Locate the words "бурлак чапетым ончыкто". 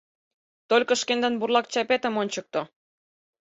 1.39-2.61